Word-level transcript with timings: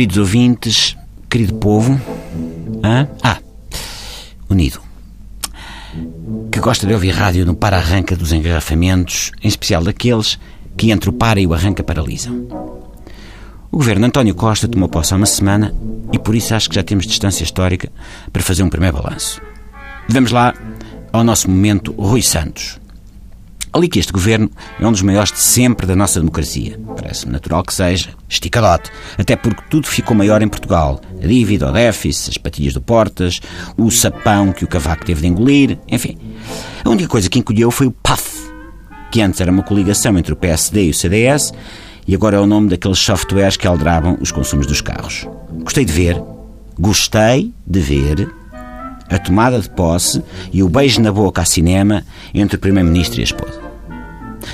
queridos 0.00 0.16
ouvintes, 0.16 0.96
querido 1.28 1.56
povo. 1.56 2.00
Hã? 2.82 3.06
Ah, 3.22 3.38
unido. 4.48 4.80
Que 6.50 6.58
gosta 6.58 6.86
de 6.86 6.94
ouvir 6.94 7.10
rádio 7.10 7.44
no 7.44 7.54
para-arranca 7.54 8.16
dos 8.16 8.32
engarrafamentos, 8.32 9.30
em 9.42 9.48
especial 9.48 9.84
daqueles 9.84 10.38
que 10.74 10.90
entre 10.90 11.10
o 11.10 11.12
para 11.12 11.38
e 11.38 11.46
o 11.46 11.52
arranca 11.52 11.82
paralisam. 11.82 12.48
O 13.70 13.76
governo 13.76 14.06
António 14.06 14.34
Costa 14.34 14.66
tomou 14.66 14.88
posse 14.88 15.12
há 15.12 15.18
uma 15.18 15.26
semana 15.26 15.74
e 16.10 16.18
por 16.18 16.34
isso 16.34 16.54
acho 16.54 16.70
que 16.70 16.76
já 16.76 16.82
temos 16.82 17.06
distância 17.06 17.44
histórica 17.44 17.92
para 18.32 18.42
fazer 18.42 18.62
um 18.62 18.70
primeiro 18.70 18.96
balanço. 18.96 19.38
Vamos 20.08 20.32
lá 20.32 20.54
ao 21.12 21.22
nosso 21.22 21.50
momento 21.50 21.92
Rui 21.92 22.22
Santos. 22.22 22.80
Ali 23.72 23.88
que 23.88 23.98
este 23.98 24.12
governo 24.12 24.50
é 24.80 24.86
um 24.86 24.92
dos 24.92 25.02
maiores 25.02 25.32
de 25.32 25.38
sempre 25.38 25.86
da 25.86 25.94
nossa 25.94 26.18
democracia. 26.18 26.78
Parece-me 26.96 27.32
natural 27.32 27.62
que 27.62 27.72
seja. 27.72 28.10
Esticadote. 28.28 28.90
Até 29.16 29.36
porque 29.36 29.62
tudo 29.70 29.86
ficou 29.86 30.16
maior 30.16 30.42
em 30.42 30.48
Portugal. 30.48 31.00
A 31.22 31.26
dívida, 31.26 31.68
o 31.68 31.72
déficit, 31.72 32.30
as 32.30 32.38
patilhas 32.38 32.74
do 32.74 32.80
Portas, 32.80 33.40
o 33.76 33.90
sapão 33.90 34.52
que 34.52 34.64
o 34.64 34.68
cavaco 34.68 35.04
teve 35.04 35.20
de 35.20 35.28
engolir, 35.28 35.78
enfim. 35.88 36.18
A 36.84 36.88
única 36.88 37.08
coisa 37.08 37.28
que 37.28 37.38
encolheu 37.38 37.70
foi 37.70 37.86
o 37.86 37.92
PAF, 37.92 38.50
que 39.10 39.20
antes 39.20 39.40
era 39.40 39.52
uma 39.52 39.62
coligação 39.62 40.18
entre 40.18 40.32
o 40.32 40.36
PSD 40.36 40.86
e 40.86 40.90
o 40.90 40.94
CDS 40.94 41.52
e 42.06 42.14
agora 42.14 42.36
é 42.36 42.40
o 42.40 42.46
nome 42.46 42.68
daqueles 42.68 42.98
softwares 42.98 43.56
que 43.56 43.68
aldravam 43.68 44.18
os 44.20 44.32
consumos 44.32 44.66
dos 44.66 44.80
carros. 44.80 45.28
Gostei 45.62 45.84
de 45.84 45.92
ver, 45.92 46.20
gostei 46.78 47.54
de 47.64 47.80
ver 47.80 48.28
a 49.10 49.18
tomada 49.18 49.58
de 49.58 49.68
posse 49.68 50.22
e 50.52 50.62
o 50.62 50.68
beijo 50.68 51.00
na 51.00 51.12
boca 51.12 51.42
a 51.42 51.44
cinema 51.44 52.04
entre 52.32 52.56
o 52.56 52.60
Primeiro-Ministro 52.60 53.20
e 53.20 53.22
a 53.22 53.24
esposa. 53.24 53.60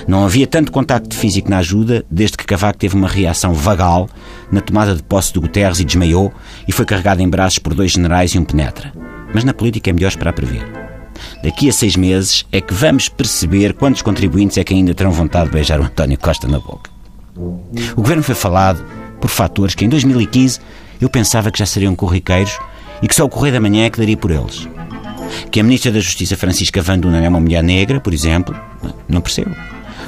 Não 0.08 0.24
havia 0.24 0.46
tanto 0.46 0.72
contacto 0.72 1.14
físico 1.14 1.50
na 1.50 1.58
ajuda 1.58 2.04
desde 2.10 2.36
que 2.36 2.44
Cavaco 2.44 2.78
teve 2.78 2.96
uma 2.96 3.08
reação 3.08 3.52
vagal 3.52 4.08
na 4.50 4.60
tomada 4.60 4.94
de 4.94 5.02
posse 5.02 5.32
do 5.32 5.40
Guterres 5.40 5.80
e 5.80 5.84
desmaiou 5.84 6.32
e 6.66 6.72
foi 6.72 6.84
carregado 6.84 7.22
em 7.22 7.28
braços 7.28 7.58
por 7.58 7.74
dois 7.74 7.92
generais 7.92 8.32
e 8.32 8.38
um 8.38 8.44
penetra. 8.44 8.92
Mas 9.32 9.44
na 9.44 9.54
política 9.54 9.90
é 9.90 9.92
melhor 9.92 10.08
esperar 10.08 10.32
para 10.32 10.46
ver. 10.46 10.66
Daqui 11.42 11.68
a 11.68 11.72
seis 11.72 11.96
meses 11.96 12.44
é 12.52 12.60
que 12.60 12.74
vamos 12.74 13.08
perceber 13.08 13.74
quantos 13.74 14.02
contribuintes 14.02 14.58
é 14.58 14.64
que 14.64 14.74
ainda 14.74 14.94
terão 14.94 15.10
vontade 15.10 15.46
de 15.46 15.52
beijar 15.52 15.80
o 15.80 15.84
António 15.84 16.18
Costa 16.18 16.46
na 16.48 16.58
boca. 16.58 16.90
O 17.36 17.96
governo 17.96 18.22
foi 18.22 18.34
falado 18.34 18.84
por 19.20 19.28
fatores 19.28 19.74
que 19.74 19.84
em 19.84 19.88
2015 19.88 20.60
eu 21.00 21.08
pensava 21.08 21.50
que 21.50 21.58
já 21.58 21.66
seriam 21.66 21.94
corriqueiros 21.94 22.58
e 23.02 23.08
que 23.08 23.14
só 23.14 23.24
o 23.24 23.28
Correio 23.28 23.54
da 23.54 23.60
Manhã 23.60 23.84
é 23.84 23.90
que 23.90 23.98
daria 23.98 24.16
por 24.16 24.30
eles. 24.30 24.68
Que 25.50 25.60
a 25.60 25.62
Ministra 25.62 25.92
da 25.92 26.00
Justiça 26.00 26.36
Francisca 26.36 26.80
Van 26.82 26.98
Dunen 26.98 27.24
é 27.24 27.28
uma 27.28 27.40
mulher 27.40 27.62
negra, 27.62 28.00
por 28.00 28.14
exemplo, 28.14 28.58
não 29.08 29.20
percebo. 29.20 29.54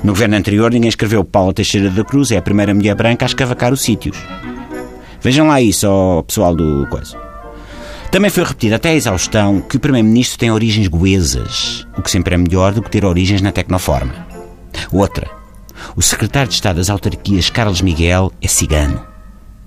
No 0.02 0.12
governo 0.12 0.36
anterior 0.36 0.70
ninguém 0.70 0.88
escreveu 0.88 1.24
Paula 1.24 1.52
Teixeira 1.52 1.90
da 1.90 2.04
Cruz 2.04 2.30
é 2.30 2.36
a 2.36 2.42
primeira 2.42 2.72
mulher 2.72 2.94
branca 2.94 3.24
a 3.24 3.28
escavacar 3.28 3.72
os 3.72 3.80
sítios. 3.80 4.16
Vejam 5.20 5.48
lá 5.48 5.60
isso 5.60 5.86
ao 5.86 6.22
pessoal 6.22 6.54
do 6.54 6.86
coisa. 6.88 7.16
Também 8.10 8.30
foi 8.30 8.44
repetido 8.44 8.76
até 8.76 8.90
a 8.90 8.94
exaustão 8.94 9.60
que 9.60 9.76
o 9.76 9.80
Primeiro-Ministro 9.80 10.38
tem 10.38 10.50
origens 10.50 10.88
goesas, 10.88 11.86
o 11.96 12.00
que 12.00 12.10
sempre 12.10 12.34
é 12.34 12.38
melhor 12.38 12.72
do 12.72 12.80
que 12.80 12.90
ter 12.90 13.04
origens 13.04 13.42
na 13.42 13.52
Tecnoforma. 13.52 14.14
Outra. 14.90 15.28
O 15.94 16.00
Secretário 16.00 16.48
de 16.48 16.54
Estado 16.54 16.76
das 16.76 16.88
Autarquias, 16.88 17.50
Carlos 17.50 17.82
Miguel, 17.82 18.32
é 18.40 18.48
cigano 18.48 19.17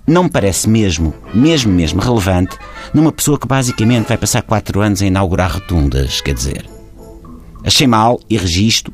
não 0.08 0.24
me 0.24 0.30
parece 0.30 0.68
mesmo, 0.68 1.14
mesmo, 1.34 1.72
mesmo 1.72 2.02
relevante 2.02 2.58
numa 2.94 3.12
pessoa 3.12 3.40
que 3.40 3.48
basicamente 3.48 4.08
vai 4.08 4.18
passar 4.18 4.42
quatro 4.42 4.82
anos 4.82 5.02
a 5.02 5.06
inaugurar 5.06 5.54
rotundas, 5.54 6.22
quer 6.22 6.34
dizer. 6.34 6.66
Achei 7.64 7.88
mal 7.88 8.20
e 8.30 8.38
registro 8.38 8.94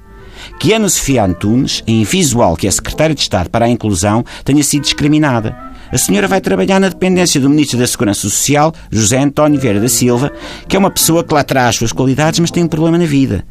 que 0.60 0.74
Ana 0.74 0.90
Sofia 0.90 1.24
Antunes, 1.24 1.84
em 1.88 2.04
visual 2.04 2.56
que 2.56 2.68
é 2.68 2.72
secretária 2.72 3.16
de 3.16 3.22
Estado 3.22 3.50
para 3.50 3.66
a 3.66 3.70
Inclusão, 3.70 4.24
tenha 4.44 4.64
sido 4.64 4.84
discriminada. 4.84 5.58
A 5.92 5.98
senhora 5.98 6.28
vai 6.28 6.42
trabalhar 6.42 6.80
na 6.80 6.90
dependência 6.90 7.40
do 7.40 7.50
Ministro 7.50 7.80
da 7.80 7.88
Segurança 7.88 8.22
Social, 8.22 8.74
José 8.92 9.20
António 9.20 9.60
Vieira 9.60 9.80
da 9.80 9.88
Silva, 9.88 10.32
que 10.68 10.76
é 10.76 10.80
uma 10.80 10.92
pessoa 10.92 11.24
que 11.24 11.34
lá 11.34 11.44
traz 11.44 11.70
as 11.70 11.76
suas 11.78 11.92
qualidades, 11.94 12.40
mas 12.40 12.52
tem 12.52 12.64
um 12.64 12.68
problema 12.68 12.98
na 12.98 13.06
vida 13.06 13.46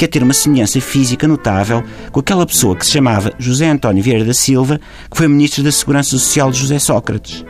quer 0.00 0.08
ter 0.08 0.22
uma 0.22 0.32
semelhança 0.32 0.80
física 0.80 1.28
notável 1.28 1.84
com 2.10 2.20
aquela 2.20 2.46
pessoa 2.46 2.74
que 2.74 2.86
se 2.86 2.92
chamava 2.92 3.34
José 3.38 3.68
António 3.68 4.02
Vieira 4.02 4.24
da 4.24 4.32
Silva, 4.32 4.80
que 5.10 5.16
foi 5.16 5.28
Ministro 5.28 5.62
da 5.62 5.70
Segurança 5.70 6.08
Social 6.08 6.50
de 6.50 6.58
José 6.58 6.78
Sócrates. 6.78 7.44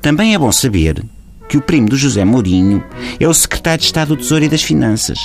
Também 0.00 0.32
é 0.32 0.38
bom 0.38 0.52
saber 0.52 1.04
que 1.48 1.56
o 1.56 1.60
primo 1.60 1.88
do 1.88 1.96
José 1.96 2.24
Mourinho 2.24 2.84
é 3.18 3.26
o 3.26 3.34
Secretário 3.34 3.80
de 3.80 3.86
Estado 3.86 4.14
do 4.14 4.16
Tesouro 4.16 4.44
e 4.44 4.48
das 4.48 4.62
Finanças. 4.62 5.18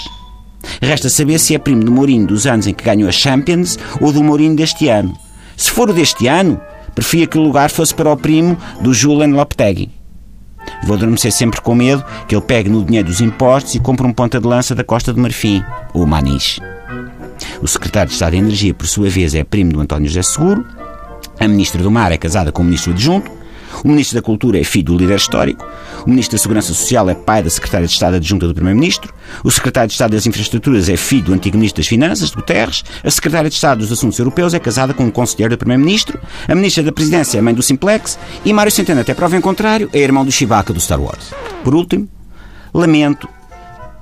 Resta 0.81 1.12
saber 1.12 1.38
se 1.38 1.53
é 1.53 1.59
primo 1.59 1.84
do 1.84 1.91
Mourinho 1.91 2.25
dos 2.25 2.47
anos 2.47 2.66
em 2.66 2.74
que 2.74 2.84
ganhou 2.84 3.07
a 3.07 3.12
Champions 3.12 3.78
ou 4.00 4.12
do 4.12 4.24
Mourinho 4.24 4.56
deste 4.56 4.88
ano. 4.88 5.16
Se 5.56 5.69
for 5.69 5.91
o 5.91 5.94
deste 5.94 6.25
ano, 6.25 6.59
preferia 6.96 7.28
que 7.28 7.38
o 7.38 7.44
lugar 7.44 7.69
fosse 7.69 7.94
para 7.94 8.12
o 8.12 8.18
primo 8.18 8.57
do 8.81 8.96
Julian 8.96 9.35
Lopetegui. 9.35 10.00
Vou 10.84 10.96
adormecer 10.96 11.31
sempre 11.31 11.62
com 11.62 11.75
medo 11.75 12.03
que 12.28 12.36
ele 12.36 12.42
pegue 12.42 12.69
no 12.69 12.84
dinheiro 12.84 13.08
dos 13.08 13.22
impostos 13.22 13.75
e 13.75 13.80
compre 13.80 14.06
um 14.06 14.14
ponta 14.14 14.40
de 14.40 14.47
lança 14.47 14.74
da 14.74 14.84
Costa 14.84 15.14
do 15.14 15.22
Marfim, 15.22 15.64
o 15.94 16.06
Manis. 16.06 16.59
O 17.62 17.68
secretário 17.68 18.09
de 18.09 18.14
Estado 18.14 18.31
de 18.31 18.38
Energia, 18.38 18.74
por 18.74 18.88
sua 18.88 19.09
vez, 19.09 19.36
é 19.36 19.44
primo 19.44 19.74
do 19.74 19.81
António 19.81 20.08
José 20.08 20.24
Seguro. 20.24 20.66
A 21.40 21.47
ministra 21.47 21.81
do 21.81 21.92
Mar 21.92 22.12
é 22.12 22.18
casada 22.18 22.52
com 22.52 22.62
o 22.62 22.66
ministro 22.66 22.92
adjunto. 22.92 23.41
O 23.84 23.88
Ministro 23.88 24.16
da 24.16 24.22
Cultura 24.22 24.59
é 24.59 24.64
filho 24.64 24.86
do 24.86 24.98
líder 24.98 25.16
histórico. 25.16 25.66
O 26.06 26.09
Ministro 26.09 26.38
da 26.38 26.42
Segurança 26.42 26.68
Social 26.74 27.09
é 27.09 27.16
pai 27.16 27.44
da 27.44 27.50
Secretária 27.50 27.88
de 27.88 27.94
Estado 27.94 28.16
adjunta 28.16 28.48
do 28.48 28.54
Primeiro-Ministro. 28.54 29.14
O 29.44 29.52
Secretário 29.52 29.88
de 29.88 29.94
Estado 29.94 30.12
das 30.12 30.26
Infraestruturas 30.26 30.90
é 30.90 30.98
filho 30.98 31.24
do 31.24 31.34
antigo 31.34 31.58
Ministro 31.58 31.81
das 31.81 31.88
Finanças, 31.88 32.31
Guterres. 32.31 32.84
A 33.04 33.10
Secretária 33.10 33.50
de 33.50 33.56
Estado 33.56 33.80
dos 33.80 33.92
Assuntos 33.92 34.18
Europeus 34.20 34.54
é 34.54 34.60
casada 34.60 34.94
com 34.94 35.04
um 35.04 35.12
conselheiro 35.12 35.56
do 35.56 35.58
Primeiro-Ministro. 35.58 36.20
A 36.48 36.56
Ministra 36.56 36.84
da 36.84 36.92
Presidência 36.92 37.38
é 37.38 37.42
mãe 37.42 37.54
do 37.54 37.64
Simplex. 37.64 38.18
E 38.46 38.54
Mário 38.54 38.72
Centeno, 38.72 39.02
até 39.02 39.14
prova 39.14 39.36
em 39.36 39.42
contrário, 39.42 39.90
é 39.94 40.00
irmão 40.00 40.26
do 40.26 40.31
Chewbacca 40.31 40.74
do 40.74 40.80
Star 40.80 41.02
Wars. 41.02 41.31
Por 41.64 41.76
último, 41.76 42.08
lamento 42.74 43.28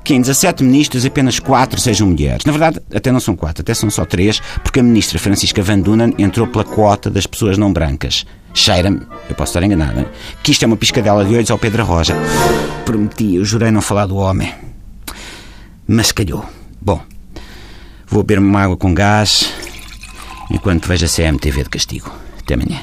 que 0.04 0.14
em 0.14 0.22
17 0.22 0.64
ministros 0.64 1.06
apenas 1.06 1.40
4 1.40 1.80
sejam 1.80 2.08
mulheres. 2.08 2.46
Na 2.46 2.52
verdade, 2.52 2.80
até 2.94 3.12
não 3.12 3.20
são 3.20 3.36
4, 3.36 3.62
até 3.62 3.74
são 3.74 3.90
só 3.90 4.06
3, 4.06 4.42
porque 4.64 4.80
a 4.80 4.84
ministra 4.84 5.20
Francisca 5.20 5.62
Van 5.62 5.80
Dunen 5.80 6.14
entrou 6.18 6.48
pela 6.48 6.64
quota 6.64 7.10
das 7.10 7.28
pessoas 7.28 7.58
não 7.58 7.72
brancas. 7.72 8.26
Cheira-me, 8.54 9.02
eu 9.30 9.36
posso 9.36 9.52
estar 9.52 9.64
enganada, 9.64 10.10
que 10.42 10.52
isto 10.52 10.64
é 10.64 10.66
uma 10.66 10.78
piscadela 10.78 11.24
de 11.24 11.36
olhos 11.36 11.52
ao 11.52 11.60
Pedro 11.60 11.84
Roja. 11.84 12.16
Prometi, 12.86 13.36
eu 13.36 13.46
jurei 13.46 13.72
não 13.72 13.82
falar 13.82 14.08
do 14.08 14.16
homem. 14.16 14.54
Mas 15.88 16.12
calhou. 16.12 16.46
Bom, 16.82 17.02
vou 18.08 18.24
beber 18.24 18.40
uma 18.40 18.62
água 18.62 18.78
com 18.78 18.94
gás 18.94 19.54
enquanto 20.50 20.88
vejo 20.88 21.06
a 21.06 21.10
CMTV 21.10 21.64
de 21.64 21.70
castigo. 21.70 22.12
Até 22.40 22.56
amanhã. 22.56 22.82